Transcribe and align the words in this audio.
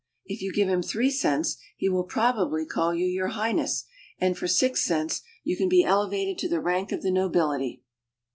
If 0.25 0.41
you 0.41 0.51
give 0.51 0.67
him 0.67 0.81
three 0.81 1.11
cents 1.11 1.57
he 1.77 1.87
will 1.87 2.05
probably 2.05 2.65
call 2.65 2.91
you 2.91 3.05
"your 3.05 3.27
Highness," 3.27 3.85
and 4.17 4.35
for 4.35 4.47
six 4.47 4.83
cents 4.83 5.21
you 5.43 5.55
can 5.55 5.69
be 5.69 5.83
elevated 5.83 6.39
to 6.39 6.49
the 6.49 6.59
rank 6.59 6.91
of 6.91 7.03
the 7.03 7.11
nobility. 7.11 7.83